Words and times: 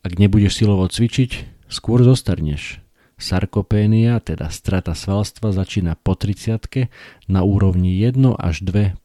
Ak 0.00 0.16
nebudeš 0.16 0.56
silovo 0.56 0.88
cvičiť, 0.88 1.30
skôr 1.68 2.00
zostarneš. 2.00 2.80
Sarkopénia, 3.20 4.16
teda 4.16 4.48
strata 4.48 4.96
svalstva, 4.96 5.52
začína 5.52 5.92
po 6.00 6.16
30 6.16 6.88
na 7.28 7.44
úrovni 7.44 7.92
1 8.00 8.16
až 8.40 8.64
2% 8.64 8.96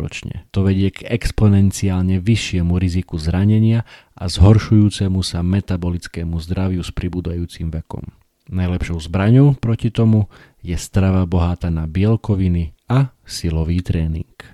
ročne. 0.00 0.48
To 0.56 0.64
vedie 0.64 0.88
k 0.88 1.04
exponenciálne 1.04 2.24
vyššiemu 2.24 2.72
riziku 2.80 3.20
zranenia 3.20 3.84
a 4.16 4.32
zhoršujúcemu 4.32 5.20
sa 5.20 5.44
metabolickému 5.44 6.40
zdraviu 6.40 6.80
s 6.80 6.88
pribúdajúcim 6.96 7.68
vekom. 7.68 8.16
Najlepšou 8.48 8.96
zbraňou 9.12 9.60
proti 9.60 9.92
tomu 9.92 10.32
je 10.64 10.76
strava 10.80 11.28
bohatá 11.28 11.68
na 11.68 11.84
bielkoviny 11.84 12.72
a 12.88 13.12
silový 13.28 13.84
tréning. 13.84 14.53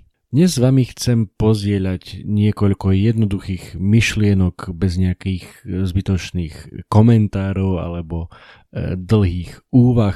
Dnes 0.31 0.55
s 0.55 0.63
vami 0.63 0.87
chcem 0.87 1.27
pozdieľať 1.27 2.23
niekoľko 2.23 2.95
jednoduchých 2.95 3.75
myšlienok 3.75 4.71
bez 4.71 4.95
nejakých 4.95 5.43
e, 5.43 5.83
zbytočných 5.83 6.87
komentárov 6.87 7.75
alebo 7.75 8.31
e, 8.71 8.95
dlhých 8.95 9.59
úvah 9.75 10.15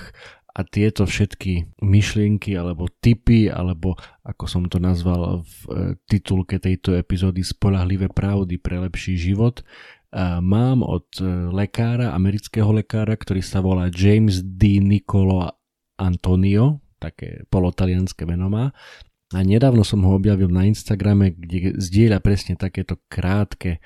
a 0.56 0.64
tieto 0.64 1.04
všetky 1.04 1.84
myšlienky 1.84 2.56
alebo 2.56 2.88
typy 2.88 3.52
alebo 3.52 4.00
ako 4.24 4.48
som 4.48 4.64
to 4.72 4.80
nazval 4.80 5.44
v 5.44 5.60
e, 5.68 5.72
titulke 6.08 6.64
tejto 6.64 6.96
epizódy 6.96 7.44
spolahlivé 7.44 8.08
pravdy 8.08 8.56
pre 8.56 8.80
lepší 8.80 9.20
život 9.20 9.68
mám 10.40 10.80
od 10.80 11.12
lekára, 11.52 12.16
amerického 12.16 12.72
lekára, 12.72 13.20
ktorý 13.20 13.44
sa 13.44 13.60
volá 13.60 13.92
James 13.92 14.40
D. 14.40 14.80
Nicolo 14.80 15.52
Antonio, 16.00 16.80
také 17.04 17.44
polotalianské 17.52 18.24
meno 18.24 18.48
má 18.48 18.72
a 19.36 19.44
nedávno 19.44 19.84
som 19.84 20.00
ho 20.08 20.16
objavil 20.16 20.48
na 20.48 20.64
Instagrame, 20.64 21.36
kde 21.36 21.76
zdieľa 21.76 22.24
presne 22.24 22.56
takéto 22.56 22.96
krátke, 23.12 23.84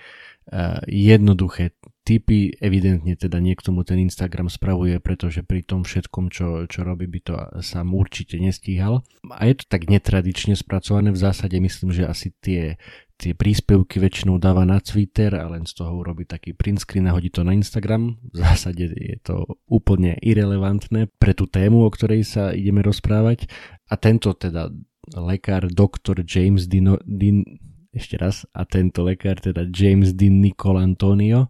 jednoduché 0.86 1.74
typy. 2.06 2.54
Evidentne 2.58 3.14
teda 3.14 3.38
niekto 3.38 3.70
mu 3.70 3.86
ten 3.86 4.02
Instagram 4.02 4.50
spravuje, 4.50 4.98
pretože 4.98 5.46
pri 5.46 5.62
tom 5.62 5.86
všetkom, 5.86 6.34
čo, 6.34 6.66
čo 6.66 6.82
robí, 6.82 7.06
by 7.06 7.20
to 7.22 7.34
sám 7.62 7.94
určite 7.94 8.42
nestíhal. 8.42 9.06
A 9.30 9.46
je 9.46 9.62
to 9.62 9.66
tak 9.70 9.86
netradične 9.86 10.58
spracované. 10.58 11.14
V 11.14 11.22
zásade 11.22 11.54
myslím, 11.62 11.94
že 11.94 12.10
asi 12.10 12.34
tie, 12.42 12.82
tie 13.22 13.38
príspevky 13.38 14.02
väčšinou 14.02 14.42
dáva 14.42 14.66
na 14.66 14.82
Twitter 14.82 15.38
a 15.38 15.46
len 15.54 15.70
z 15.70 15.78
toho 15.78 16.02
urobí 16.02 16.26
taký 16.26 16.58
print 16.58 16.82
screen 16.82 17.06
a 17.06 17.14
hodí 17.14 17.30
to 17.30 17.46
na 17.46 17.54
Instagram. 17.54 18.18
V 18.34 18.38
zásade 18.42 18.90
je 18.90 19.18
to 19.22 19.46
úplne 19.70 20.18
irrelevantné 20.26 21.14
pre 21.22 21.38
tú 21.38 21.46
tému, 21.46 21.86
o 21.86 21.94
ktorej 21.94 22.26
sa 22.26 22.58
ideme 22.58 22.82
rozprávať. 22.82 23.46
A 23.90 24.02
tento 24.02 24.34
teda 24.34 24.74
lekár 25.16 25.70
doktor 25.72 26.22
James 26.26 26.68
Dino, 26.70 26.98
Din, 27.06 27.46
ešte 27.90 28.22
raz, 28.22 28.46
a 28.54 28.66
tento 28.70 29.02
lekár, 29.02 29.42
teda 29.42 29.66
James 29.74 30.14
Dean 30.14 30.38
Nicol 30.42 30.78
Antonio, 30.78 31.50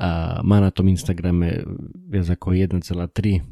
a 0.00 0.40
má 0.40 0.64
na 0.64 0.72
tom 0.72 0.88
Instagrame 0.88 1.60
viac 2.08 2.32
ako 2.32 2.56
1,3 2.56 2.80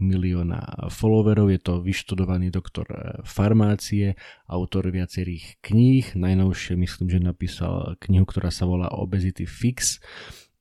milióna 0.01 0.89
followerov, 0.89 1.53
je 1.53 1.61
to 1.61 1.85
vyštudovaný 1.85 2.49
doktor 2.49 2.89
e, 2.89 3.21
farmácie, 3.21 4.17
autor 4.49 4.89
viacerých 4.89 5.61
kníh, 5.61 6.17
najnovšie 6.17 6.73
myslím, 6.81 7.13
že 7.13 7.21
napísal 7.21 8.01
knihu, 8.01 8.25
ktorá 8.25 8.49
sa 8.49 8.65
volá 8.65 8.89
Obesity 8.97 9.45
Fix, 9.45 10.01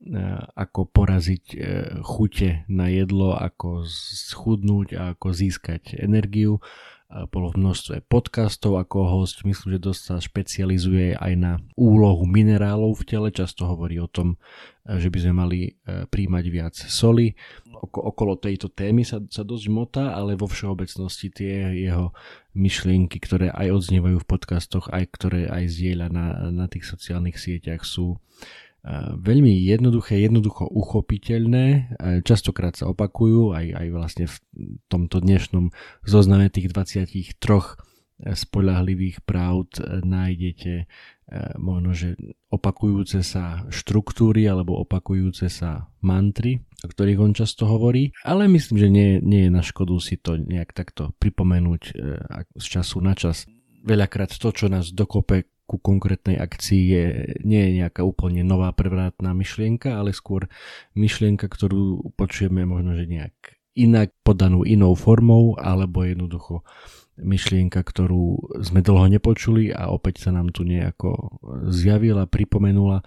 e, 0.03 0.17
ako 0.59 0.91
poraziť 0.91 1.45
e, 1.55 1.57
chute 2.03 2.67
na 2.67 2.91
jedlo, 2.91 3.39
ako 3.39 3.87
schudnúť 4.27 4.87
a 4.99 5.15
ako 5.15 5.31
získať 5.31 6.03
energiu 6.03 6.59
bolo 7.07 7.55
v 7.55 7.63
množstve 7.63 7.95
podcastov 8.11 8.83
ako 8.83 9.07
host, 9.07 9.47
myslím, 9.47 9.79
že 9.79 9.85
dosť 9.87 10.01
sa 10.03 10.15
špecializuje 10.19 11.15
aj 11.15 11.33
na 11.39 11.53
úlohu 11.79 12.27
minerálov 12.27 12.99
v 12.99 13.07
tele, 13.07 13.29
často 13.31 13.63
hovorí 13.63 13.95
o 13.95 14.11
tom, 14.11 14.35
e, 14.83 14.99
že 14.99 15.07
by 15.07 15.17
sme 15.23 15.33
mali 15.39 15.59
e, 15.63 16.03
príjmať 16.03 16.45
viac 16.51 16.75
soli. 16.75 17.31
Okolo 17.79 18.35
tejto 18.35 18.67
témy 18.67 19.07
sa, 19.07 19.23
sa 19.31 19.47
dosť 19.47 19.65
motá, 19.71 20.19
ale 20.19 20.35
vo 20.35 20.51
všeobecnosti 20.51 21.31
tie 21.31 21.79
jeho 21.79 22.11
myšlienky, 22.51 23.23
ktoré 23.23 23.55
aj 23.55 23.71
odznievajú 23.71 24.19
v 24.19 24.27
podcastoch, 24.27 24.91
aj 24.91 25.03
ktoré 25.15 25.41
aj 25.47 25.63
zdieľa 25.63 26.07
na, 26.11 26.25
na 26.51 26.67
tých 26.67 26.83
sociálnych 26.91 27.39
sieťach 27.39 27.87
sú 27.87 28.19
veľmi 29.19 29.51
jednoduché, 29.67 30.21
jednoducho 30.21 30.67
uchopiteľné, 30.69 31.95
častokrát 32.23 32.77
sa 32.77 32.87
opakujú, 32.91 33.51
aj, 33.51 33.65
aj 33.73 33.87
vlastne 33.91 34.25
v 34.31 34.37
tomto 34.87 35.19
dnešnom 35.19 35.73
zozname 36.07 36.47
tých 36.47 36.71
23 36.71 37.35
spolahlivých 38.17 39.21
pravd 39.27 40.01
nájdete 40.01 40.89
možno, 41.59 41.91
že 41.91 42.15
opakujúce 42.49 43.21
sa 43.21 43.67
štruktúry 43.67 44.47
alebo 44.47 44.79
opakujúce 44.79 45.51
sa 45.51 45.91
mantry, 45.99 46.63
o 46.81 46.87
ktorých 46.87 47.19
on 47.19 47.35
často 47.35 47.67
hovorí, 47.67 48.15
ale 48.23 48.47
myslím, 48.47 48.75
že 48.79 48.87
nie, 48.87 49.09
nie 49.19 49.45
je 49.45 49.51
na 49.51 49.61
škodu 49.61 49.93
si 49.99 50.15
to 50.17 50.39
nejak 50.39 50.71
takto 50.71 51.11
pripomenúť 51.19 51.81
z 52.55 52.65
času 52.65 53.03
na 53.03 53.13
čas. 53.13 53.43
Veľakrát 53.83 54.31
to, 54.33 54.49
čo 54.55 54.71
nás 54.71 54.95
dokope 54.95 55.51
ku 55.67 55.77
konkrétnej 55.77 56.39
akcii 56.39 56.83
je, 56.87 57.05
nie 57.43 57.61
je 57.67 57.71
nejaká 57.83 58.01
úplne 58.07 58.41
nová 58.47 58.71
prevratná 58.71 59.35
myšlienka, 59.35 59.99
ale 59.99 60.15
skôr 60.15 60.47
myšlienka, 60.95 61.51
ktorú 61.51 62.15
počujeme 62.15 62.63
možno, 62.63 62.95
že 62.95 63.05
nejak 63.05 63.35
inak 63.77 64.15
podanú 64.25 64.65
inou 64.65 64.97
formou, 64.97 65.59
alebo 65.59 66.01
jednoducho 66.07 66.65
myšlienka, 67.21 67.83
ktorú 67.83 68.57
sme 68.63 68.81
dlho 68.81 69.11
nepočuli 69.19 69.69
a 69.69 69.93
opäť 69.93 70.25
sa 70.25 70.33
nám 70.33 70.49
tu 70.49 70.65
nejako 70.65 71.41
zjavila, 71.69 72.25
pripomenula, 72.25 73.05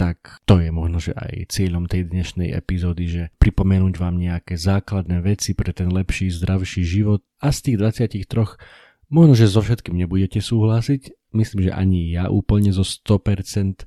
tak 0.00 0.40
to 0.48 0.64
je 0.64 0.72
možno, 0.72 0.96
že 0.96 1.12
aj 1.12 1.52
cieľom 1.52 1.84
tej 1.84 2.08
dnešnej 2.08 2.56
epizódy, 2.56 3.04
že 3.04 3.22
pripomenúť 3.36 4.00
vám 4.00 4.16
nejaké 4.16 4.56
základné 4.56 5.20
veci 5.20 5.52
pre 5.52 5.76
ten 5.76 5.92
lepší, 5.92 6.32
zdravší 6.32 6.88
život. 6.88 7.20
A 7.36 7.52
z 7.52 7.68
tých 7.68 7.76
23 7.76 8.56
možno, 9.10 9.34
že 9.36 9.50
so 9.50 9.60
všetkým 9.60 9.98
nebudete 9.98 10.38
súhlasiť, 10.38 11.34
myslím, 11.34 11.60
že 11.68 11.72
ani 11.74 12.14
ja 12.14 12.30
úplne 12.30 12.70
zo 12.70 12.86
100% 12.86 13.84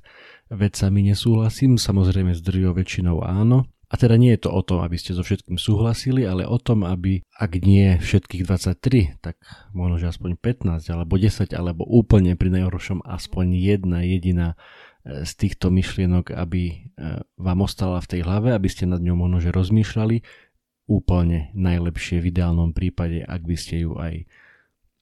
vecami 0.52 1.00
nesúhlasím, 1.10 1.80
samozrejme 1.80 2.36
s 2.36 2.44
drvou 2.44 2.76
väčšinou 2.76 3.24
áno. 3.24 3.66
A 3.92 4.00
teda 4.00 4.18
nie 4.18 4.34
je 4.34 4.48
to 4.48 4.50
o 4.50 4.58
tom, 4.64 4.82
aby 4.82 4.98
ste 4.98 5.14
so 5.14 5.22
všetkým 5.22 5.54
súhlasili, 5.54 6.26
ale 6.26 6.48
o 6.48 6.58
tom, 6.58 6.82
aby, 6.82 7.22
ak 7.36 7.62
nie 7.62 7.94
všetkých 8.00 8.42
23, 8.42 9.22
tak 9.22 9.38
možno, 9.70 10.02
že 10.02 10.10
aspoň 10.10 10.34
15, 10.40 10.82
alebo 10.90 11.14
10, 11.14 11.54
alebo 11.54 11.86
úplne 11.86 12.34
pri 12.34 12.50
najhoršom 12.58 13.06
aspoň 13.06 13.54
jedna 13.54 14.02
jediná 14.02 14.58
e, 15.06 15.22
z 15.22 15.32
týchto 15.38 15.70
myšlienok, 15.70 16.34
aby 16.34 16.62
e, 16.64 16.74
vám 17.38 17.58
ostala 17.62 18.02
v 18.02 18.18
tej 18.18 18.20
hlave, 18.26 18.50
aby 18.50 18.66
ste 18.66 18.90
nad 18.90 18.98
ňou 18.98 19.14
možno, 19.14 19.38
že 19.38 19.54
rozmýšľali, 19.54 20.26
úplne 20.90 21.54
najlepšie 21.54 22.18
v 22.18 22.28
ideálnom 22.34 22.74
prípade, 22.74 23.22
ak 23.22 23.46
by 23.46 23.56
ste 23.56 23.88
ju 23.88 23.94
aj 23.96 24.26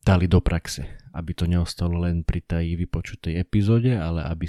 dali 0.02 0.26
do 0.26 0.42
praxe, 0.42 0.98
aby 1.14 1.30
to 1.32 1.46
neostalo 1.46 2.02
len 2.02 2.26
pri 2.26 2.42
tej 2.42 2.74
vypočutej 2.74 3.38
epizóde, 3.38 3.94
ale 3.94 4.26
aby, 4.26 4.46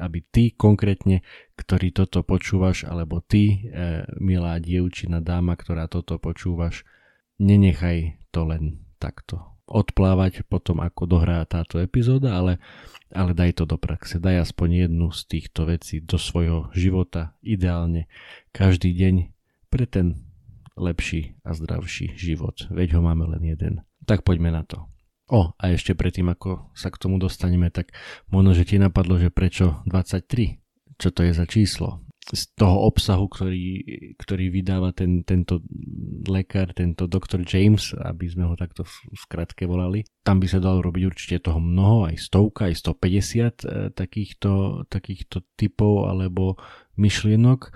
aby 0.00 0.18
ty 0.24 0.42
konkrétne, 0.56 1.20
ktorý 1.60 1.92
toto 1.92 2.24
počúvaš, 2.24 2.88
alebo 2.88 3.20
ty, 3.20 3.68
e, 3.68 4.08
milá 4.16 4.56
dievčina, 4.56 5.20
dáma, 5.20 5.52
ktorá 5.54 5.84
toto 5.86 6.16
počúvaš, 6.16 6.88
nenechaj 7.36 8.16
to 8.32 8.48
len 8.48 8.80
takto 8.96 9.56
odplávať 9.66 10.46
potom, 10.46 10.78
ako 10.78 11.10
dohrá 11.10 11.42
táto 11.42 11.82
epizóda, 11.82 12.38
ale, 12.38 12.62
ale 13.10 13.34
daj 13.34 13.62
to 13.62 13.64
do 13.66 13.74
praxe. 13.76 14.22
Daj 14.22 14.50
aspoň 14.50 14.86
jednu 14.86 15.10
z 15.10 15.20
týchto 15.26 15.66
vecí 15.66 15.98
do 15.98 16.16
svojho 16.16 16.70
života, 16.70 17.34
ideálne 17.42 18.06
každý 18.54 18.94
deň 18.94 19.14
pre 19.68 19.84
ten 19.90 20.22
lepší 20.78 21.34
a 21.42 21.50
zdravší 21.50 22.14
život. 22.14 22.70
Veď 22.70 22.96
ho 22.96 23.00
máme 23.02 23.26
len 23.26 23.42
jeden. 23.42 23.85
Tak 24.06 24.22
poďme 24.22 24.54
na 24.54 24.62
to. 24.62 24.86
O, 25.26 25.50
a 25.58 25.64
ešte 25.74 25.98
predtým, 25.98 26.30
ako 26.30 26.70
sa 26.70 26.86
k 26.86 27.02
tomu 27.02 27.18
dostaneme, 27.18 27.66
tak 27.74 27.90
možno, 28.30 28.54
že 28.54 28.62
ti 28.62 28.78
napadlo, 28.78 29.18
že 29.18 29.34
prečo 29.34 29.82
23? 29.90 30.62
Čo 30.96 31.08
to 31.10 31.26
je 31.26 31.32
za 31.34 31.44
číslo? 31.50 32.06
z 32.26 32.42
toho 32.58 32.90
obsahu, 32.90 33.30
ktorý, 33.30 33.66
ktorý 34.18 34.50
vydáva 34.50 34.90
ten, 34.90 35.22
tento 35.22 35.62
lekár, 36.26 36.74
tento 36.74 37.06
doktor 37.06 37.46
James, 37.46 37.94
aby 37.94 38.26
sme 38.26 38.50
ho 38.50 38.58
takto 38.58 38.82
v 38.82 39.14
skratke 39.14 39.62
volali. 39.62 40.02
Tam 40.26 40.42
by 40.42 40.50
sa 40.50 40.58
dalo 40.58 40.82
robiť 40.82 41.02
určite 41.06 41.46
toho 41.46 41.62
mnoho, 41.62 42.10
aj 42.10 42.18
stovka, 42.18 42.66
aj 42.66 42.82
150 42.82 43.06
e, 43.22 43.50
takýchto, 43.94 44.82
takýchto 44.90 45.46
typov 45.54 46.10
alebo 46.10 46.58
myšlienok. 46.98 47.70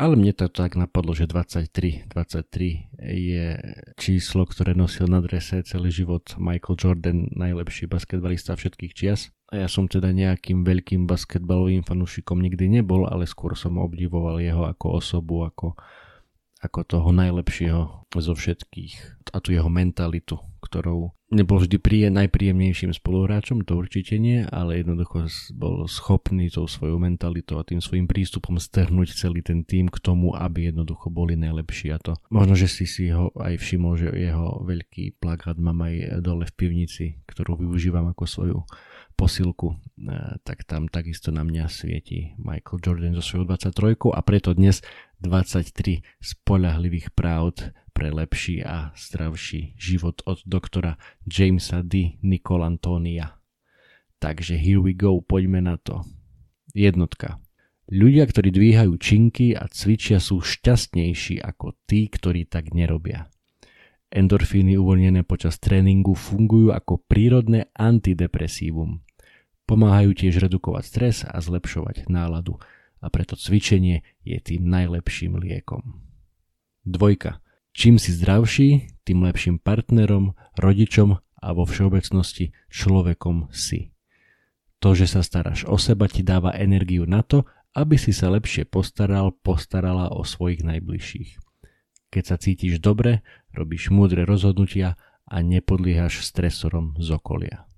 Ale 0.00 0.16
mne 0.16 0.32
to 0.32 0.48
tak 0.48 0.80
napadlo, 0.80 1.12
že 1.12 1.28
23, 1.28 2.08
23 2.08 3.04
je 3.04 3.46
číslo, 4.00 4.48
ktoré 4.48 4.72
nosil 4.72 5.04
na 5.04 5.20
drese 5.20 5.60
celý 5.60 5.92
život 5.92 6.24
Michael 6.40 6.80
Jordan, 6.80 7.28
najlepší 7.36 7.84
basketbalista 7.84 8.56
všetkých 8.56 8.96
čias. 8.96 9.28
A 9.52 9.60
ja 9.60 9.68
som 9.68 9.84
teda 9.84 10.08
nejakým 10.08 10.64
veľkým 10.64 11.04
basketbalovým 11.04 11.84
fanúšikom 11.84 12.40
nikdy 12.40 12.80
nebol, 12.80 13.04
ale 13.04 13.28
skôr 13.28 13.52
som 13.52 13.76
obdivoval 13.76 14.40
jeho 14.40 14.64
ako 14.64 15.04
osobu, 15.04 15.44
ako, 15.44 15.76
ako 16.64 16.80
toho 16.88 17.12
najlepšieho 17.12 18.08
zo 18.08 18.32
všetkých 18.32 19.20
a 19.36 19.44
tu 19.44 19.52
jeho 19.52 19.68
mentalitu, 19.68 20.40
ktorou 20.70 21.10
nebol 21.34 21.62
vždy 21.62 21.78
príje, 21.82 22.06
najpríjemnejším 22.10 22.94
spoluhráčom, 22.94 23.62
to 23.62 23.78
určite 23.78 24.18
nie, 24.18 24.42
ale 24.46 24.82
jednoducho 24.82 25.26
bol 25.54 25.86
schopný 25.86 26.50
tou 26.50 26.66
svojou 26.66 26.98
mentalitou 26.98 27.58
a 27.58 27.66
tým 27.66 27.78
svojim 27.78 28.10
prístupom 28.10 28.58
strhnúť 28.58 29.14
celý 29.14 29.42
ten 29.42 29.62
tým 29.66 29.90
k 29.90 29.98
tomu, 30.02 30.34
aby 30.34 30.70
jednoducho 30.70 31.10
boli 31.10 31.38
najlepší 31.38 31.94
a 31.94 31.98
to. 32.02 32.14
Možno, 32.30 32.58
že 32.58 32.66
si 32.66 32.86
si 32.86 33.10
ho 33.10 33.30
aj 33.38 33.58
všimol, 33.58 33.98
že 33.98 34.14
jeho 34.14 34.62
veľký 34.66 35.22
plakát 35.22 35.58
mám 35.58 35.86
aj 35.86 36.22
dole 36.22 36.46
v 36.46 36.54
pivnici, 36.54 37.22
ktorú 37.26 37.66
využívam 37.66 38.10
ako 38.10 38.24
svoju 38.26 38.58
posilku, 39.20 39.76
e, 39.76 40.40
tak 40.40 40.64
tam 40.64 40.88
takisto 40.88 41.28
na 41.28 41.44
mňa 41.44 41.68
svieti 41.68 42.32
Michael 42.40 42.80
Jordan 42.80 43.12
so 43.12 43.20
svojou 43.20 43.52
23 43.52 44.16
a 44.16 44.20
preto 44.24 44.56
dnes 44.56 44.80
23 45.20 46.00
spolahlivých 46.24 47.12
pravd 47.12 47.76
pre 47.92 48.08
lepší 48.08 48.64
a 48.64 48.96
zdravší 48.96 49.76
život 49.76 50.24
od 50.24 50.40
doktora 50.48 50.96
Jamesa 51.28 51.84
D. 51.84 52.16
Nicolantonia. 52.24 53.36
Takže 54.16 54.56
here 54.56 54.80
we 54.80 54.96
go, 54.96 55.20
poďme 55.20 55.60
na 55.60 55.76
to. 55.76 56.00
Jednotka. 56.72 57.36
Ľudia, 57.92 58.24
ktorí 58.24 58.48
dvíhajú 58.48 58.96
činky 58.96 59.52
a 59.52 59.68
cvičia 59.68 60.16
sú 60.16 60.40
šťastnejší 60.40 61.44
ako 61.44 61.76
tí, 61.84 62.08
ktorí 62.08 62.48
tak 62.48 62.72
nerobia. 62.72 63.28
Endorfíny 64.08 64.80
uvoľnené 64.80 65.28
počas 65.28 65.60
tréningu 65.60 66.16
fungujú 66.16 66.72
ako 66.72 67.04
prírodné 67.04 67.68
antidepresívum. 67.76 69.02
Pomáhajú 69.70 70.18
tiež 70.18 70.42
redukovať 70.42 70.82
stres 70.82 71.16
a 71.22 71.38
zlepšovať 71.38 72.10
náladu 72.10 72.58
a 72.98 73.06
preto 73.06 73.38
cvičenie 73.38 74.02
je 74.26 74.34
tým 74.42 74.66
najlepším 74.66 75.38
liekom. 75.38 76.02
Dvojka. 76.82 77.38
Čím 77.70 78.02
si 78.02 78.10
zdravší, 78.10 78.98
tým 79.06 79.22
lepším 79.22 79.62
partnerom, 79.62 80.34
rodičom 80.58 81.22
a 81.22 81.48
vo 81.54 81.70
všeobecnosti 81.70 82.50
človekom 82.66 83.54
si. 83.54 83.94
To, 84.82 84.98
že 84.98 85.06
sa 85.06 85.22
staráš 85.22 85.62
o 85.70 85.78
seba, 85.78 86.10
ti 86.10 86.26
dáva 86.26 86.50
energiu 86.58 87.06
na 87.06 87.22
to, 87.22 87.46
aby 87.70 87.94
si 87.94 88.10
sa 88.10 88.26
lepšie 88.26 88.66
postaral, 88.66 89.30
postarala 89.30 90.10
o 90.10 90.26
svojich 90.26 90.66
najbližších. 90.66 91.38
Keď 92.10 92.24
sa 92.26 92.42
cítiš 92.42 92.82
dobre, 92.82 93.22
robíš 93.54 93.94
múdre 93.94 94.26
rozhodnutia 94.26 94.98
a 95.30 95.46
nepodliehaš 95.46 96.26
stresorom 96.26 96.98
z 96.98 97.14
okolia. 97.14 97.70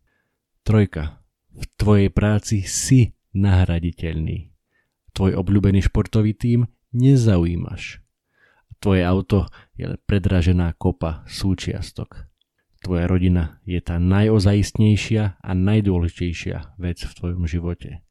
Trojka. 0.64 1.21
V 1.52 1.64
tvojej 1.76 2.08
práci 2.08 2.64
si 2.64 3.12
nahraditeľný. 3.36 4.52
Tvoj 5.12 5.36
obľúbený 5.36 5.84
športový 5.84 6.32
tím 6.32 6.64
nezaujímaš. 6.96 8.00
Tvoje 8.80 9.04
auto 9.04 9.46
je 9.78 9.94
predražená 10.08 10.74
kopa 10.74 11.22
súčiastok. 11.28 12.26
Tvoja 12.82 13.06
rodina 13.06 13.62
je 13.62 13.78
tá 13.78 14.02
najozajistnejšia 14.02 15.38
a 15.38 15.50
najdôležitejšia 15.54 16.82
vec 16.82 16.98
v 16.98 17.12
tvojom 17.14 17.46
živote. 17.46 18.02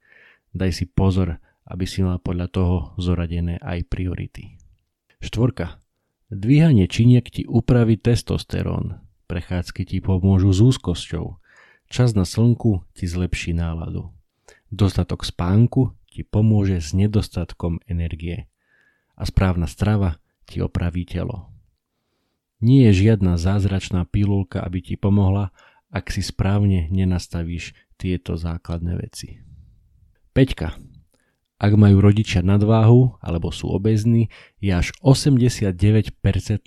Daj 0.55 0.71
si 0.71 0.85
pozor, 0.88 1.43
aby 1.67 1.83
si 1.83 1.99
mal 2.05 2.23
podľa 2.23 2.47
toho 2.47 2.75
zoradené 2.95 3.59
aj 3.59 3.83
priority. 3.91 4.55
Štvorka. 5.19 5.81
Dvíhanie 6.31 6.88
činiek 6.88 7.27
ti 7.27 7.43
upraví 7.43 7.99
testosterón. 7.99 9.03
Prechádzky 9.27 9.83
ti 9.83 9.97
pomôžu 9.99 10.55
s 10.55 10.63
úzkosťou. 10.63 11.40
Čas 11.91 12.15
na 12.15 12.23
slnku 12.23 12.88
ti 12.95 13.03
zlepší 13.03 13.51
náladu. 13.51 14.15
Dostatok 14.71 15.27
spánku 15.27 15.91
ti 16.07 16.23
pomôže 16.23 16.79
s 16.79 16.95
nedostatkom 16.95 17.83
energie. 17.83 18.47
A 19.19 19.27
správna 19.27 19.67
strava 19.67 20.15
ti 20.47 20.63
opraví 20.63 21.03
telo. 21.03 21.51
Nie 22.63 22.88
je 22.89 23.03
žiadna 23.11 23.35
zázračná 23.35 24.07
pilulka, 24.07 24.63
aby 24.63 24.79
ti 24.79 24.95
pomohla, 24.95 25.51
ak 25.91 26.15
si 26.15 26.23
správne 26.23 26.88
nenastavíš 26.88 27.75
tieto 27.99 28.39
základné 28.39 28.95
veci. 28.95 29.43
Peťka. 30.31 30.79
Ak 31.59 31.75
majú 31.75 31.99
rodičia 31.99 32.39
nadváhu 32.39 33.19
alebo 33.19 33.51
sú 33.51 33.67
obezní, 33.67 34.31
je 34.63 34.71
až 34.71 34.95
89% 35.03 35.75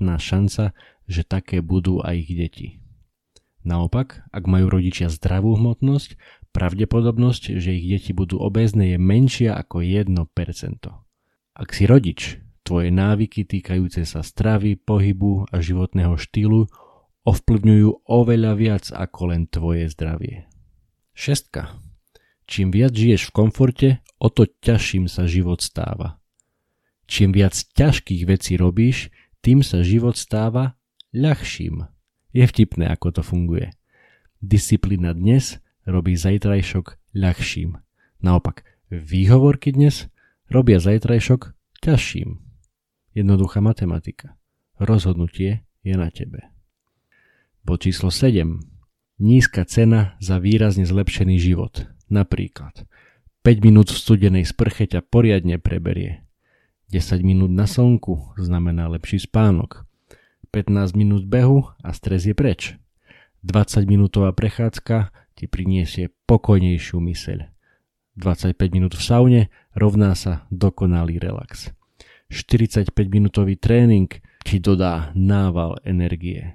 šanca, 0.04 0.76
že 1.08 1.22
také 1.24 1.64
budú 1.64 2.04
aj 2.04 2.14
ich 2.28 2.32
deti. 2.36 2.83
Naopak, 3.64 4.28
ak 4.28 4.44
majú 4.44 4.68
rodičia 4.68 5.08
zdravú 5.08 5.56
hmotnosť, 5.56 6.20
pravdepodobnosť, 6.52 7.56
že 7.56 7.74
ich 7.74 7.88
deti 7.88 8.12
budú 8.12 8.38
obézne 8.38 8.92
je 8.92 8.98
menšia 9.00 9.56
ako 9.56 9.80
1%. 9.80 10.12
Ak 11.54 11.68
si 11.72 11.84
rodič, 11.88 12.44
Tvoje 12.64 12.88
návyky 12.88 13.44
týkajúce 13.44 14.08
sa 14.08 14.24
stravy, 14.24 14.80
pohybu 14.80 15.44
a 15.52 15.60
životného 15.60 16.16
štýlu 16.16 16.64
ovplyvňujú 17.28 18.08
oveľa 18.08 18.52
viac 18.56 18.84
ako 18.88 19.36
len 19.36 19.44
tvoje 19.44 19.92
zdravie. 19.92 20.48
Šestka. 21.12 21.76
Čím 22.48 22.72
viac 22.72 22.96
žiješ 22.96 23.28
v 23.28 23.34
komforte, 23.36 23.88
o 24.16 24.32
to 24.32 24.48
ťažším 24.48 25.12
sa 25.12 25.28
život 25.28 25.60
stáva. 25.60 26.16
Čím 27.04 27.36
viac 27.36 27.52
ťažkých 27.52 28.24
vecí 28.24 28.56
robíš, 28.56 29.12
tým 29.44 29.60
sa 29.60 29.84
život 29.84 30.16
stáva 30.16 30.80
ľahším. 31.12 31.84
Je 32.34 32.42
vtipné, 32.42 32.90
ako 32.90 33.14
to 33.14 33.22
funguje. 33.22 33.70
Disciplína 34.42 35.14
dnes 35.14 35.62
robí 35.86 36.18
zajtrajšok 36.18 37.14
ľahším. 37.14 37.78
Naopak, 38.26 38.66
výhovorky 38.90 39.70
dnes 39.70 40.10
robia 40.50 40.82
zajtrajšok 40.82 41.54
ťažším. 41.78 42.42
Jednoduchá 43.14 43.62
matematika. 43.62 44.34
Rozhodnutie 44.82 45.62
je 45.86 45.94
na 45.94 46.10
tebe. 46.10 46.50
Bod 47.62 47.86
číslo 47.86 48.10
7. 48.10 48.58
Nízka 49.22 49.62
cena 49.62 50.18
za 50.18 50.42
výrazne 50.42 50.82
zlepšený 50.82 51.38
život. 51.38 51.86
Napríklad 52.10 52.82
5 53.46 53.62
minút 53.62 53.94
v 53.94 54.00
studenej 54.02 54.42
sprche 54.42 54.90
ťa 54.90 55.06
poriadne 55.06 55.62
preberie. 55.62 56.26
10 56.90 57.22
minút 57.22 57.54
na 57.54 57.70
slnku 57.70 58.34
znamená 58.42 58.90
lepší 58.90 59.22
spánok. 59.22 59.86
15 60.54 60.94
minút 60.94 61.26
behu 61.26 61.66
a 61.82 61.90
stres 61.90 62.30
je 62.30 62.34
preč. 62.38 62.78
20 63.42 63.90
minútová 63.90 64.30
prechádzka 64.30 65.10
ti 65.34 65.50
priniesie 65.50 66.14
pokojnejšiu 66.30 67.02
myseľ. 67.02 67.50
25 68.14 68.54
minút 68.70 68.94
v 68.94 69.02
saune 69.02 69.42
rovná 69.74 70.14
sa 70.14 70.46
dokonalý 70.54 71.18
relax. 71.18 71.74
45-minútový 72.30 73.58
tréning 73.58 74.06
ti 74.46 74.62
dodá 74.62 75.10
nával 75.18 75.82
energie. 75.82 76.54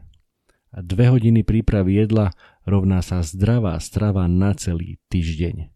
A 0.72 0.80
dve 0.80 1.12
hodiny 1.12 1.44
prípravy 1.44 2.00
jedla 2.00 2.32
rovná 2.64 3.04
sa 3.04 3.20
zdravá 3.20 3.76
strava 3.84 4.32
na 4.32 4.56
celý 4.56 4.96
týždeň. 5.12 5.76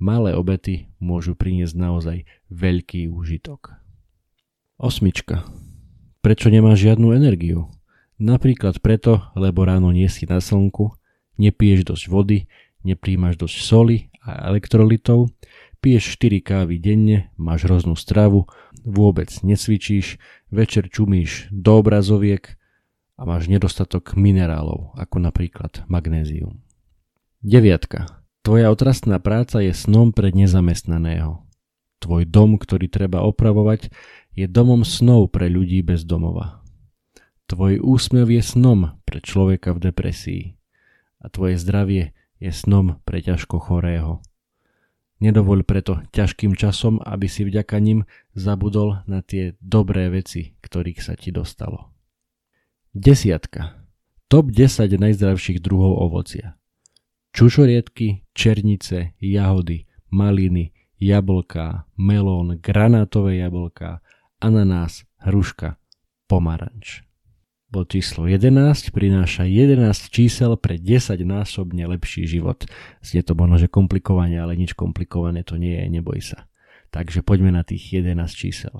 Malé 0.00 0.32
obety 0.32 0.88
môžu 0.96 1.36
priniesť 1.36 1.76
naozaj 1.76 2.18
veľký 2.48 3.12
úžitok. 3.12 3.76
Osmička. 4.80 5.44
Prečo 6.20 6.52
nemáš 6.52 6.84
žiadnu 6.84 7.16
energiu? 7.16 7.72
Napríklad 8.20 8.84
preto, 8.84 9.32
lebo 9.32 9.64
ráno 9.64 9.88
nie 9.88 10.04
si 10.04 10.28
na 10.28 10.36
slnku, 10.36 10.92
nepiješ 11.40 11.88
dosť 11.88 12.04
vody, 12.12 12.38
nepríjmaš 12.84 13.40
dosť 13.40 13.56
soli 13.56 14.12
a 14.20 14.52
elektrolitov, 14.52 15.32
piješ 15.80 16.20
4 16.20 16.44
kávy 16.44 16.76
denne, 16.76 17.32
máš 17.40 17.64
hroznú 17.64 17.96
stravu, 17.96 18.44
vôbec 18.84 19.32
necvičíš, 19.40 20.20
večer 20.52 20.92
čumíš 20.92 21.48
do 21.48 21.80
obrazoviek 21.80 22.52
a 23.16 23.24
máš 23.24 23.48
nedostatok 23.48 24.12
minerálov, 24.12 24.92
ako 25.00 25.24
napríklad 25.24 25.88
magnézium. 25.88 26.60
Deviatka. 27.40 28.20
Tvoja 28.44 28.68
otrastná 28.68 29.16
práca 29.24 29.64
je 29.64 29.72
snom 29.72 30.12
pre 30.12 30.36
nezamestnaného. 30.36 31.48
Tvoj 32.00 32.24
dom, 32.24 32.56
ktorý 32.56 32.88
treba 32.88 33.20
opravovať, 33.20 33.92
je 34.32 34.48
domom 34.48 34.82
snov 34.88 35.30
pre 35.36 35.52
ľudí 35.52 35.84
bez 35.84 36.08
domova. 36.08 36.64
Tvoj 37.50 37.82
úsmev 37.82 38.30
je 38.30 38.40
snom 38.40 38.96
pre 39.04 39.20
človeka 39.20 39.76
v 39.76 39.90
depresii 39.90 40.44
a 41.20 41.28
tvoje 41.28 41.60
zdravie 41.60 42.16
je 42.40 42.50
snom 42.54 43.02
pre 43.04 43.20
ťažko 43.20 43.60
chorého. 43.60 44.24
Nedovoľ 45.20 45.68
preto 45.68 46.00
ťažkým 46.16 46.56
časom, 46.56 46.96
aby 47.04 47.28
si 47.28 47.44
vďaka 47.44 47.76
nim 47.76 48.08
zabudol 48.32 49.04
na 49.04 49.20
tie 49.20 49.52
dobré 49.60 50.08
veci, 50.08 50.56
ktorých 50.64 51.04
sa 51.04 51.12
ti 51.12 51.28
dostalo. 51.28 51.92
Desiatka. 52.96 53.76
Top 54.32 54.48
10 54.48 54.88
najzdravších 54.88 55.60
druhov 55.60 56.00
ovocia. 56.00 56.56
Čučoriedky, 57.36 58.24
černice, 58.32 59.12
jahody, 59.20 59.84
maliny, 60.08 60.72
jablká, 61.00 61.88
melón, 61.96 62.60
granátové 62.60 63.40
jablká, 63.40 64.04
ananás, 64.40 65.08
hruška, 65.16 65.80
pomaranč. 66.28 67.02
Bod 67.70 67.86
číslo 67.94 68.26
11 68.26 68.90
prináša 68.90 69.46
11 69.46 70.10
čísel 70.10 70.58
pre 70.58 70.74
10 70.74 71.22
násobne 71.22 71.86
lepší 71.86 72.26
život. 72.26 72.66
Znie 72.98 73.22
to 73.22 73.38
možno, 73.38 73.62
že 73.62 73.70
komplikovane, 73.70 74.42
ale 74.42 74.58
nič 74.58 74.74
komplikované 74.74 75.46
to 75.46 75.54
nie 75.54 75.78
je, 75.78 75.86
neboj 75.86 76.18
sa. 76.18 76.50
Takže 76.90 77.22
poďme 77.22 77.54
na 77.54 77.62
tých 77.62 77.94
11 77.94 78.26
čísel. 78.34 78.74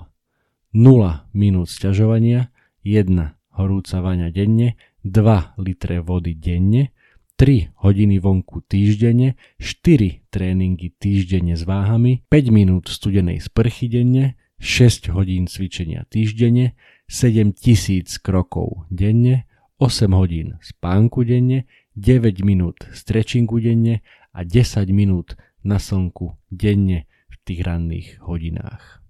0 0.75 1.27
minút 1.31 1.71
sťažovania, 1.71 2.51
1 2.83 3.15
horúca 3.55 3.97
vaňa 4.03 4.27
denne, 4.31 4.75
2 5.07 5.59
litre 5.59 6.03
vody 6.03 6.35
denne, 6.35 6.91
3 7.41 7.73
hodiny 7.81 8.21
vonku 8.21 8.61
týždenne, 8.69 9.33
4 9.57 10.29
tréningy 10.29 10.93
týždenne 10.93 11.57
s 11.57 11.65
váhami, 11.65 12.21
5 12.29 12.53
minút 12.53 12.85
studenej 12.85 13.41
sprchy 13.41 13.89
denne, 13.89 14.37
6 14.61 15.09
hodín 15.09 15.49
cvičenia 15.49 16.05
týždenne, 16.05 16.77
7 17.09 17.49
tisíc 17.57 18.21
krokov 18.21 18.85
denne, 18.93 19.49
8 19.81 20.13
hodín 20.13 20.61
spánku 20.61 21.25
denne, 21.25 21.65
9 21.97 22.45
minút 22.45 22.85
stretchingu 22.93 23.57
denne 23.57 24.05
a 24.37 24.45
10 24.45 24.85
minút 24.93 25.33
na 25.65 25.81
slnku 25.81 26.37
denne 26.53 27.09
v 27.25 27.35
tých 27.41 27.65
ranných 27.65 28.21
hodinách. 28.21 29.01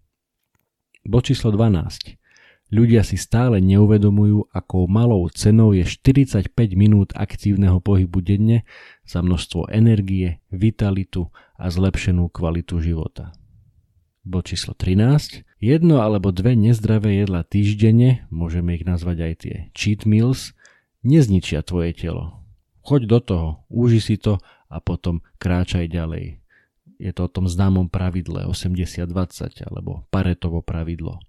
Bo 1.03 1.19
číslo 1.19 1.51
12. 1.51 2.21
Ľudia 2.72 3.04
si 3.04 3.20
stále 3.20 3.60
neuvedomujú, 3.60 4.48
akou 4.56 4.88
malou 4.88 5.28
cenou 5.28 5.75
je 5.75 5.84
45 5.84 6.56
minút 6.80 7.12
aktívneho 7.12 7.84
pohybu 7.84 8.24
denne 8.24 8.63
za 9.04 9.20
množstvo 9.20 9.68
energie, 9.68 10.40
vitalitu 10.56 11.28
a 11.60 11.68
zlepšenú 11.68 12.32
kvalitu 12.32 12.80
života. 12.80 13.36
Bod 14.24 14.48
číslo 14.48 14.72
13. 14.72 15.44
Jedno 15.60 16.00
alebo 16.00 16.32
dve 16.32 16.56
nezdravé 16.56 17.20
jedla 17.20 17.44
týždenne, 17.44 18.24
môžeme 18.32 18.80
ich 18.80 18.88
nazvať 18.88 19.18
aj 19.20 19.34
tie 19.44 19.56
cheat 19.75 20.08
meals, 20.08 20.56
nezničia 21.04 21.68
tvoje 21.68 21.92
telo. 21.92 22.40
Choď 22.88 23.01
do 23.04 23.20
toho, 23.20 23.48
uži 23.68 24.00
si 24.00 24.16
to 24.16 24.40
a 24.72 24.80
potom 24.80 25.20
kráčaj 25.44 25.92
ďalej. 25.92 26.40
Je 27.04 27.12
to 27.12 27.28
o 27.28 27.34
tom 27.34 27.51
známom 27.51 27.92
pravidle 27.92 28.48
80-20 28.48 29.12
alebo 29.68 30.08
Paretovo 30.08 30.63
pravidlo. 30.63 31.20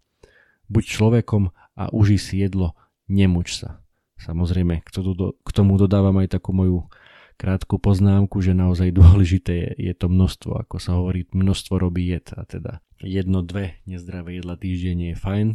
Buď 0.73 0.85
človekom 0.89 1.53
a 1.77 1.93
uži 1.93 2.17
si 2.17 2.41
jedlo, 2.41 2.73
nemuč 3.13 3.61
sa. 3.61 3.85
Samozrejme, 4.17 4.81
k 5.45 5.51
tomu 5.53 5.77
dodávam 5.77 6.17
aj 6.25 6.41
takú 6.41 6.57
moju 6.57 6.89
krátku 7.37 7.83
poznámku, 7.83 8.39
že 8.41 8.57
naozaj 8.57 8.95
dôležité 9.01 9.53
je, 9.53 9.93
je 9.93 9.95
to 9.99 10.09
množstvo, 10.09 10.65
ako 10.65 10.77
sa 10.81 10.97
hovorí, 10.97 11.29
množstvo 11.35 11.75
robí 11.77 12.09
jed 12.09 12.33
a 12.33 12.47
teda 12.49 12.81
jedno, 13.03 13.43
dve 13.43 13.83
nezdravé 13.85 14.39
jedla 14.39 14.55
týždenne 14.55 15.13
je 15.13 15.17
fajn, 15.19 15.49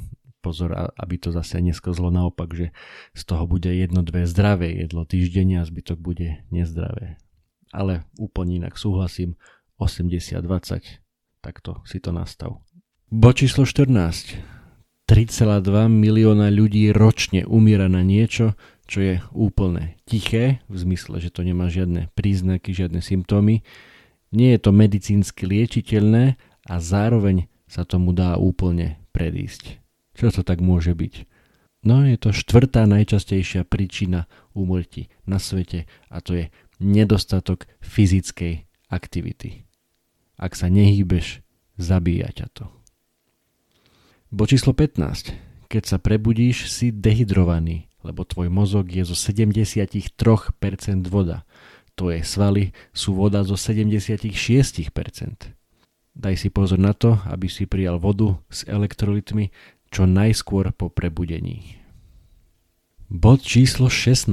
pozor, 0.43 0.75
aby 0.75 1.15
to 1.17 1.31
zase 1.31 1.63
neskozlo 1.63 2.11
naopak, 2.11 2.51
že 2.53 2.67
z 3.15 3.21
toho 3.23 3.47
bude 3.47 3.71
jedno, 3.71 4.03
dve 4.03 4.27
zdravé 4.27 4.75
jedlo 4.79 5.07
týždenne 5.07 5.63
a 5.63 5.67
zbytok 5.67 5.97
bude 5.99 6.43
nezdravé. 6.51 7.19
Ale 7.71 8.07
úplne 8.15 8.63
inak 8.63 8.79
súhlasím, 8.79 9.35
80-20, 9.79 11.03
takto 11.43 11.83
si 11.83 11.97
to 11.99 12.15
nastav. 12.15 12.63
Bo 13.07 13.31
číslo 13.31 13.63
14. 13.63 14.56
3,2 15.07 15.87
milióna 15.87 16.51
ľudí 16.51 16.91
ročne 16.91 17.47
umiera 17.47 17.87
na 17.87 18.03
niečo, 18.03 18.59
čo 18.87 18.99
je 18.99 19.15
úplne 19.31 19.95
tiché, 20.03 20.59
v 20.67 20.75
zmysle, 20.75 21.23
že 21.23 21.31
to 21.31 21.47
nemá 21.47 21.71
žiadne 21.71 22.11
príznaky, 22.11 22.75
žiadne 22.75 22.99
symptómy. 22.99 23.63
Nie 24.35 24.59
je 24.59 24.67
to 24.67 24.71
medicínsky 24.75 25.47
liečiteľné 25.47 26.35
a 26.67 26.73
zároveň 26.83 27.47
sa 27.71 27.87
tomu 27.87 28.11
dá 28.11 28.35
úplne 28.35 28.99
predísť. 29.15 29.79
Čo 30.15 30.31
to 30.35 30.41
tak 30.43 30.59
môže 30.59 30.91
byť? 30.91 31.13
No 31.87 32.03
je 32.03 32.19
to 32.19 32.35
štvrtá 32.35 32.83
najčastejšia 32.83 33.63
príčina 33.63 34.27
úmrtí 34.51 35.07
na 35.23 35.39
svete 35.39 35.87
a 36.11 36.19
to 36.19 36.35
je 36.35 36.45
nedostatok 36.83 37.63
fyzickej 37.79 38.67
aktivity. 38.91 39.63
Ak 40.35 40.59
sa 40.59 40.67
nehýbeš, 40.67 41.39
zabíja 41.79 42.27
ťa 42.35 42.47
to. 42.51 42.76
Bo 44.31 44.43
číslo 44.47 44.75
15. 44.75 45.35
Keď 45.67 45.83
sa 45.83 45.97
prebudíš, 45.99 46.71
si 46.71 46.91
dehydrovaný 46.95 47.87
lebo 48.07 48.23
tvoj 48.23 48.47
mozog 48.47 48.87
je 48.87 49.03
zo 49.03 49.11
73% 49.19 50.15
voda. 51.11 51.43
Tvoje 51.99 52.23
svaly 52.23 52.71
sú 52.95 53.19
voda 53.19 53.43
zo 53.43 53.59
76%. 53.59 54.07
Daj 56.17 56.35
si 56.39 56.47
pozor 56.49 56.79
na 56.79 56.95
to, 56.95 57.19
aby 57.27 57.51
si 57.51 57.67
prijal 57.67 57.99
vodu 57.99 58.39
s 58.47 58.63
elektrolytmi 58.63 59.51
čo 59.91 60.07
najskôr 60.07 60.71
po 60.71 60.87
prebudení. 60.87 61.83
Bod 63.11 63.43
číslo 63.43 63.91
16. 63.91 64.31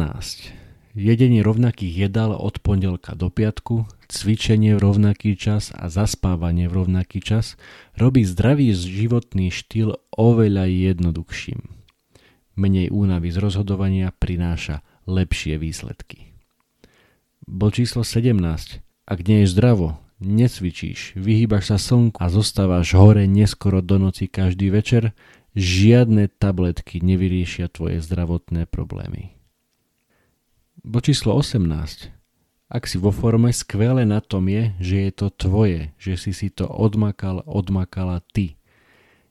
Jedenie 0.95 1.43
rovnakých 1.43 2.07
jedál 2.07 2.39
od 2.39 2.63
pondelka 2.63 3.19
do 3.19 3.27
piatku, 3.27 3.91
cvičenie 4.15 4.79
v 4.79 4.85
rovnaký 4.87 5.35
čas 5.35 5.75
a 5.75 5.91
zaspávanie 5.91 6.71
v 6.71 6.87
rovnaký 6.87 7.19
čas 7.19 7.59
robí 7.99 8.23
zdravý 8.23 8.71
životný 8.71 9.51
štýl 9.51 9.99
oveľa 10.15 10.71
jednoduchším 10.71 11.75
menej 12.55 12.91
únavy 12.91 13.35
z 13.35 13.39
rozhodovania 13.43 14.15
prináša 14.15 14.87
lepšie 15.05 15.59
výsledky. 15.59 16.35
Bod 17.45 17.77
číslo 17.77 18.07
17. 18.07 18.81
Ak 19.05 19.19
nie 19.29 19.45
je 19.45 19.53
zdravo, 19.53 20.01
necvičíš, 20.23 21.19
vyhýbaš 21.19 21.77
sa 21.77 21.79
slnku 21.79 22.17
a 22.17 22.33
zostávaš 22.33 22.97
hore 22.97 23.29
neskoro 23.29 23.85
do 23.85 24.01
noci 24.01 24.31
každý 24.31 24.73
večer, 24.73 25.13
žiadne 25.53 26.33
tabletky 26.41 27.05
nevyriešia 27.05 27.69
tvoje 27.69 28.01
zdravotné 28.01 28.65
problémy. 28.65 29.37
Bo 30.81 31.05
číslo 31.05 31.37
18. 31.37 32.24
Ak 32.75 32.91
si 32.91 32.99
vo 32.99 33.15
forme, 33.15 33.55
skvelé 33.55 34.03
na 34.03 34.19
tom 34.19 34.51
je, 34.51 34.75
že 34.83 34.97
je 35.07 35.13
to 35.15 35.31
tvoje, 35.31 35.95
že 35.95 36.19
si 36.19 36.35
si 36.35 36.51
to 36.51 36.67
odmakal, 36.67 37.47
odmakala 37.47 38.19
ty. 38.35 38.59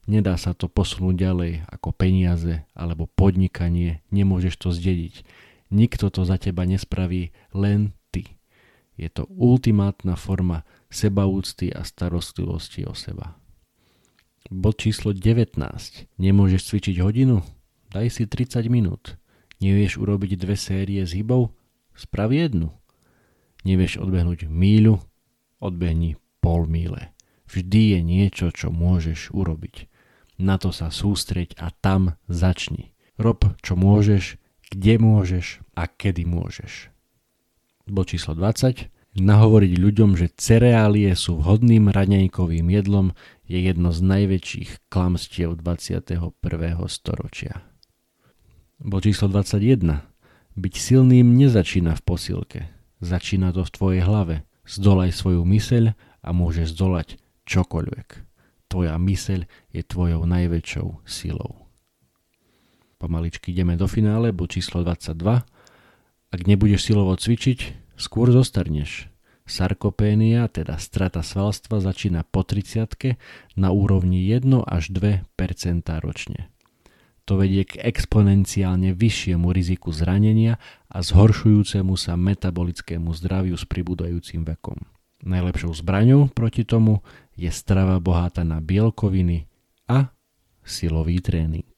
Nedá 0.07 0.39
sa 0.39 0.55
to 0.55 0.71
posunúť 0.71 1.15
ďalej 1.19 1.51
ako 1.67 1.91
peniaze 1.91 2.63
alebo 2.71 3.03
podnikanie, 3.03 3.99
nemôžeš 4.15 4.55
to 4.63 4.71
zdediť. 4.71 5.27
Nikto 5.75 6.07
to 6.07 6.23
za 6.23 6.39
teba 6.39 6.63
nespraví, 6.63 7.35
len 7.51 7.91
ty. 8.15 8.39
Je 8.95 9.11
to 9.11 9.27
ultimátna 9.27 10.15
forma 10.15 10.63
sebaúcty 10.87 11.67
a 11.67 11.83
starostlivosti 11.83 12.87
o 12.87 12.95
seba. 12.95 13.35
Bod 14.47 14.79
číslo 14.79 15.11
19. 15.11 15.59
Nemôžeš 16.15 16.61
cvičiť 16.71 16.95
hodinu? 17.03 17.43
Daj 17.91 18.07
si 18.07 18.23
30 18.23 18.71
minút. 18.71 19.19
Nevieš 19.59 19.99
urobiť 19.99 20.39
dve 20.39 20.55
série 20.55 21.03
s 21.03 21.11
hybou? 21.11 21.51
Sprav 21.91 22.31
jednu. 22.31 22.71
Nevieš 23.63 23.99
odbehnúť 23.99 24.47
míľu? 24.47 24.99
Odbehni 25.63 26.19
pol 26.43 26.67
míle. 26.67 27.15
Vždy 27.47 27.95
je 27.95 27.99
niečo, 28.03 28.51
čo 28.51 28.67
môžeš 28.71 29.31
urobiť. 29.31 29.87
Na 30.39 30.59
to 30.59 30.75
sa 30.75 30.91
sústreť 30.91 31.55
a 31.61 31.71
tam 31.71 32.19
začni. 32.27 32.91
Rob, 33.15 33.45
čo 33.63 33.79
môžeš, 33.79 34.41
kde 34.73 34.99
môžeš 34.99 35.63
a 35.77 35.87
kedy 35.87 36.27
môžeš. 36.27 36.89
Bod 37.87 38.11
číslo 38.11 38.35
20. 38.35 38.89
Nahovoriť 39.13 39.73
ľuďom, 39.77 40.17
že 40.17 40.33
cereálie 40.33 41.13
sú 41.13 41.37
vhodným 41.37 41.93
raňajkovým 41.93 42.65
jedlom 42.73 43.13
je 43.45 43.61
jedno 43.61 43.93
z 43.93 44.01
najväčších 44.01 44.89
klamstiev 44.89 45.53
21. 45.61 46.33
storočia. 46.89 47.61
Bod 48.81 49.05
číslo 49.05 49.29
21. 49.29 50.01
Byť 50.57 50.73
silným 50.73 51.37
nezačína 51.37 51.93
v 51.93 52.01
posilke. 52.01 52.59
Začína 53.03 53.51
to 53.51 53.67
v 53.67 53.73
tvojej 53.75 54.01
hlave. 54.07 54.47
Zdolaj 54.63 55.11
svoju 55.11 55.43
myseľ 55.43 55.91
a 56.23 56.29
môžeš 56.31 56.71
zdolať 56.71 57.19
čokoľvek. 57.43 58.07
Tvoja 58.71 58.95
myseľ 58.95 59.43
je 59.75 59.81
tvojou 59.83 60.23
najväčšou 60.23 61.03
silou. 61.03 61.67
Pomaličky 63.03 63.51
ideme 63.51 63.75
do 63.75 63.91
finále, 63.91 64.31
bod 64.31 64.55
číslo 64.55 64.87
22. 64.87 65.19
Ak 66.31 66.41
nebudeš 66.47 66.87
silovo 66.87 67.11
cvičiť, 67.19 67.91
skôr 67.99 68.31
zostarneš. 68.31 69.11
Sarkopénia, 69.43 70.47
teda 70.47 70.79
strata 70.79 71.19
svalstva, 71.19 71.83
začína 71.83 72.23
po 72.23 72.47
30 72.47 73.19
na 73.59 73.75
úrovni 73.75 74.23
1 74.31 74.47
až 74.63 74.95
2% 74.95 75.27
ročne. 75.99 76.47
To 77.23 77.39
vedie 77.39 77.63
k 77.63 77.79
exponenciálne 77.79 78.91
vyššiemu 78.91 79.47
riziku 79.55 79.95
zranenia 79.95 80.59
a 80.91 80.99
zhoršujúcemu 80.99 81.95
sa 81.95 82.19
metabolickému 82.19 83.15
zdraviu 83.15 83.55
s 83.55 83.63
pribúdajúcim 83.63 84.43
vekom. 84.43 84.83
Najlepšou 85.23 85.71
zbraňou 85.79 86.27
proti 86.35 86.67
tomu 86.67 86.99
je 87.39 87.47
strava 87.47 87.95
bohatá 88.03 88.43
na 88.43 88.59
bielkoviny 88.59 89.47
a 89.87 90.11
silový 90.67 91.23
tréning. 91.23 91.71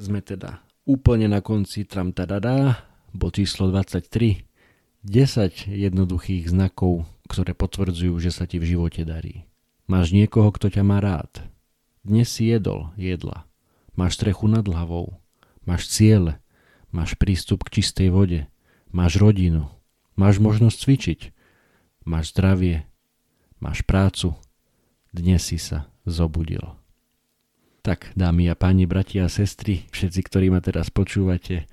Sme 0.00 0.24
teda 0.24 0.64
úplne 0.88 1.28
na 1.28 1.44
konci 1.44 1.84
tramtadadá, 1.84 2.88
bod 3.12 3.36
číslo 3.36 3.68
23. 3.68 4.48
10 5.04 5.68
jednoduchých 5.68 6.52
znakov, 6.52 7.08
ktoré 7.28 7.56
potvrdzujú, 7.56 8.20
že 8.20 8.32
sa 8.32 8.44
ti 8.44 8.60
v 8.60 8.76
živote 8.76 9.04
darí. 9.04 9.48
Máš 9.88 10.12
niekoho, 10.12 10.48
kto 10.52 10.68
ťa 10.68 10.84
má 10.84 11.00
rád. 11.00 11.44
Dnes 12.04 12.32
si 12.32 12.48
jedol 12.48 12.92
jedla. 13.00 13.49
Máš 13.94 14.18
strechu 14.20 14.46
nad 14.46 14.66
hlavou. 14.66 15.18
Máš 15.66 15.90
ciele. 15.90 16.38
Máš 16.90 17.14
prístup 17.14 17.62
k 17.66 17.80
čistej 17.80 18.10
vode. 18.10 18.50
Máš 18.90 19.18
rodinu. 19.18 19.70
Máš 20.18 20.42
možnosť 20.42 20.76
cvičiť. 20.76 21.20
Máš 22.06 22.34
zdravie. 22.34 22.86
Máš 23.62 23.86
prácu. 23.86 24.34
Dnes 25.10 25.42
si 25.42 25.58
sa 25.58 25.90
zobudil. 26.06 26.62
Tak, 27.80 28.12
dámy 28.12 28.52
a 28.52 28.54
páni, 28.54 28.84
bratia 28.84 29.24
a 29.24 29.32
sestry, 29.32 29.88
všetci, 29.88 30.20
ktorí 30.28 30.52
ma 30.52 30.60
teraz 30.60 30.92
počúvate, 30.92 31.64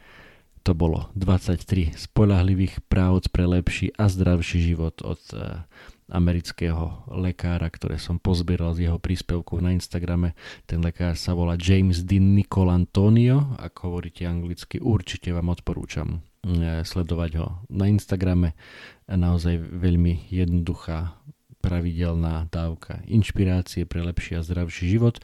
to 0.64 0.72
bolo 0.72 1.12
23 1.20 1.96
spolahlivých 1.96 2.80
práv 2.88 3.28
pre 3.28 3.44
lepší 3.44 3.92
a 3.96 4.08
zdravší 4.08 4.72
život 4.72 5.04
od 5.04 5.20
eh, 5.36 5.64
amerického 6.08 7.04
lekára, 7.12 7.68
ktoré 7.68 8.00
som 8.00 8.16
pozbieral 8.16 8.72
z 8.72 8.88
jeho 8.88 8.98
príspevkov 9.00 9.60
na 9.60 9.76
Instagrame. 9.76 10.34
Ten 10.64 10.80
lekár 10.80 11.20
sa 11.20 11.36
volá 11.36 11.60
James 11.60 12.08
Dean 12.08 12.32
Nicolantonio, 12.32 13.60
ako 13.60 13.92
hovoríte 13.92 14.24
anglicky, 14.24 14.80
určite 14.80 15.36
vám 15.36 15.52
odporúčam 15.52 16.24
e, 16.48 16.82
sledovať 16.88 17.32
ho 17.44 17.48
na 17.68 17.92
Instagrame. 17.92 18.56
Naozaj 19.12 19.60
veľmi 19.60 20.32
jednoduchá, 20.32 21.16
pravidelná 21.60 22.48
dávka 22.48 23.04
inšpirácie 23.04 23.84
pre 23.84 24.00
lepší 24.00 24.40
a 24.40 24.46
zdravší 24.46 24.88
život. 24.88 25.20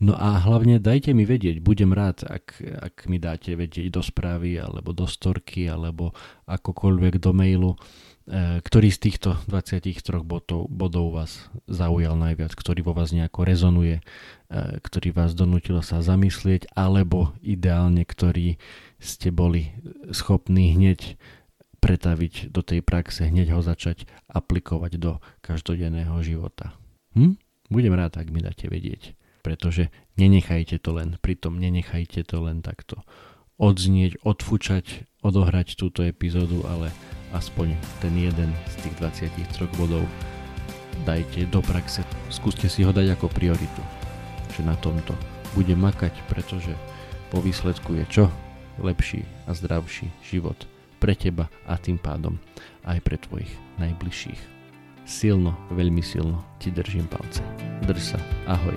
No 0.00 0.16
a 0.16 0.40
hlavne 0.40 0.80
dajte 0.80 1.12
mi 1.12 1.28
vedieť, 1.28 1.60
budem 1.60 1.92
rád, 1.92 2.24
ak, 2.24 2.56
ak 2.56 3.04
mi 3.04 3.20
dáte 3.20 3.52
vedieť 3.52 3.92
do 3.92 4.00
správy, 4.00 4.56
alebo 4.56 4.96
do 4.96 5.04
storky, 5.04 5.68
alebo 5.68 6.16
akokoľvek 6.48 7.20
do 7.20 7.30
mailu, 7.36 7.72
ktorý 8.62 8.94
z 8.94 8.98
týchto 9.10 9.34
23 9.50 10.22
bodov, 10.22 10.70
bodov 10.70 11.18
vás 11.18 11.50
zaujal 11.66 12.14
najviac, 12.14 12.54
ktorý 12.54 12.86
vo 12.86 12.94
vás 12.94 13.10
nejako 13.10 13.42
rezonuje, 13.42 13.98
e, 13.98 14.02
ktorý 14.78 15.10
vás 15.10 15.34
donútil 15.34 15.82
sa 15.82 15.98
zamyslieť, 15.98 16.70
alebo 16.78 17.34
ideálne, 17.42 18.06
ktorý 18.06 18.54
ste 19.02 19.34
boli 19.34 19.74
schopní 20.14 20.78
hneď 20.78 21.18
pretaviť 21.82 22.54
do 22.54 22.62
tej 22.62 22.86
praxe, 22.86 23.26
hneď 23.26 23.50
ho 23.50 23.66
začať 23.66 24.06
aplikovať 24.30 24.92
do 25.02 25.18
každodenného 25.42 26.14
života. 26.22 26.76
Hm? 27.18 27.34
Budem 27.66 27.94
rád, 27.98 28.14
ak 28.14 28.30
mi 28.30 28.46
dáte 28.46 28.70
vedieť, 28.70 29.18
pretože 29.42 29.90
nenechajte 30.14 30.78
to 30.78 30.94
len, 30.94 31.18
pritom 31.18 31.58
nenechajte 31.58 32.22
to 32.22 32.46
len 32.46 32.62
takto 32.62 33.02
odznieť, 33.60 34.22
odfúčať, 34.24 35.04
odohrať 35.20 35.76
túto 35.76 36.00
epizódu, 36.00 36.64
ale 36.64 36.94
aspoň 37.34 37.74
ten 38.02 38.14
jeden 38.16 38.50
z 38.70 38.74
tých 38.86 38.94
23 38.98 39.80
bodov 39.80 40.04
dajte 41.06 41.46
do 41.48 41.62
praxe. 41.64 42.04
Skúste 42.28 42.68
si 42.68 42.84
ho 42.84 42.92
dať 42.92 43.16
ako 43.16 43.32
prioritu, 43.32 43.82
že 44.52 44.66
na 44.66 44.76
tomto 44.76 45.16
bude 45.54 45.74
makať, 45.74 46.12
pretože 46.30 46.74
po 47.30 47.42
výsledku 47.42 47.94
je 47.98 48.04
čo? 48.10 48.26
Lepší 48.80 49.26
a 49.44 49.52
zdravší 49.52 50.08
život 50.24 50.56
pre 51.00 51.16
teba 51.16 51.48
a 51.64 51.80
tým 51.80 51.96
pádom 51.96 52.36
aj 52.84 52.98
pre 53.00 53.16
tvojich 53.16 53.50
najbližších. 53.80 54.40
Silno, 55.08 55.56
veľmi 55.72 56.04
silno 56.04 56.44
ti 56.62 56.70
držím 56.70 57.08
palce. 57.10 57.42
Drž 57.82 58.14
sa, 58.14 58.18
ahoj. 58.46 58.76